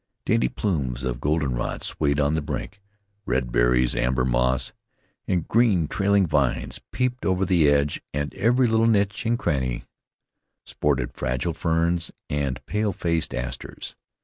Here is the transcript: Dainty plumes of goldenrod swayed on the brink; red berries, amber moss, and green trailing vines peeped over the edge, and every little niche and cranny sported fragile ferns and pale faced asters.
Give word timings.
Dainty 0.25 0.47
plumes 0.49 1.03
of 1.03 1.21
goldenrod 1.21 1.83
swayed 1.83 2.19
on 2.19 2.33
the 2.33 2.41
brink; 2.41 2.81
red 3.27 3.51
berries, 3.51 3.95
amber 3.95 4.25
moss, 4.25 4.73
and 5.27 5.47
green 5.47 5.87
trailing 5.87 6.25
vines 6.25 6.81
peeped 6.91 7.23
over 7.23 7.45
the 7.45 7.69
edge, 7.69 8.01
and 8.11 8.33
every 8.33 8.65
little 8.65 8.87
niche 8.87 9.27
and 9.27 9.37
cranny 9.37 9.83
sported 10.65 11.13
fragile 11.13 11.53
ferns 11.53 12.09
and 12.31 12.65
pale 12.65 12.93
faced 12.93 13.31
asters. 13.35 13.95